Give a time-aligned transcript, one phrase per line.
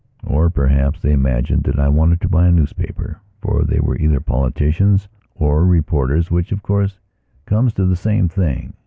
[0.25, 4.19] Or, perhaps, they imagined that I wanted to buy a newspaper, for they were either
[4.19, 6.97] politicians or reporters, which, of course,
[7.45, 8.73] comes to the same thing.